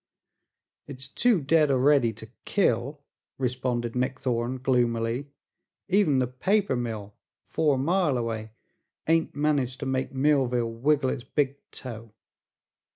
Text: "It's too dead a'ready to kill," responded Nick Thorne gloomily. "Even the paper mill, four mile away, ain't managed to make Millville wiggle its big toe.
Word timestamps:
"It's 0.87 1.07
too 1.07 1.41
dead 1.41 1.69
a'ready 1.69 2.11
to 2.13 2.31
kill," 2.43 3.01
responded 3.37 3.95
Nick 3.95 4.19
Thorne 4.19 4.57
gloomily. 4.57 5.27
"Even 5.89 6.17
the 6.17 6.25
paper 6.25 6.75
mill, 6.75 7.13
four 7.45 7.77
mile 7.77 8.17
away, 8.17 8.49
ain't 9.05 9.35
managed 9.35 9.79
to 9.81 9.85
make 9.85 10.11
Millville 10.11 10.71
wiggle 10.71 11.11
its 11.11 11.23
big 11.23 11.55
toe. 11.69 12.15